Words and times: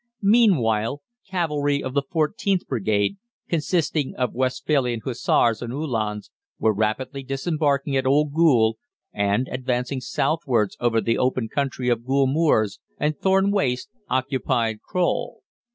"Meanwhile 0.23 1.03
cavalry 1.29 1.83
of 1.83 1.93
the 1.93 2.01
14th 2.01 2.65
Brigade, 2.65 3.17
consisting 3.47 4.15
of 4.15 4.33
Westphalian 4.33 5.01
Hussars 5.05 5.61
and 5.61 5.71
Uhlans, 5.71 6.31
were 6.57 6.73
rapidly 6.73 7.21
disembarking 7.21 7.95
at 7.95 8.07
Old 8.07 8.33
Goole, 8.33 8.79
and, 9.13 9.47
advancing 9.49 10.01
southwards 10.01 10.75
over 10.79 11.01
the 11.01 11.19
open 11.19 11.49
country 11.49 11.87
of 11.89 12.03
Goole 12.03 12.25
Moors 12.25 12.79
and 12.97 13.15
Thorne 13.15 13.51
Waste, 13.51 13.89
occupied 14.09 14.81
Crowle. 14.81 15.43